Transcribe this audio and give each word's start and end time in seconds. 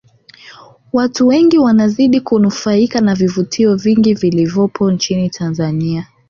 Watu 0.93 1.27
wengi 1.27 1.57
wanazidi 1.57 2.21
kunufaika 2.21 3.01
na 3.01 3.15
vivutio 3.15 3.75
vingi 3.75 4.13
vilivopo 4.13 4.91
nchini 4.91 5.29
Tanzania 5.29 6.07